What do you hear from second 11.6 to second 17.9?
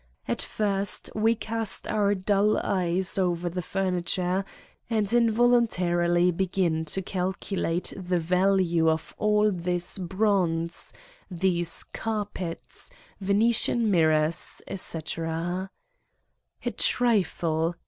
carpets, Vene tian mirrors, etc. "A trifle!"